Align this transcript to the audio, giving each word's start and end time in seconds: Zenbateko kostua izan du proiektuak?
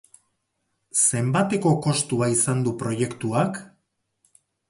Zenbateko 1.01 1.73
kostua 1.87 2.31
izan 2.37 2.65
du 2.67 2.73
proiektuak? 2.81 3.63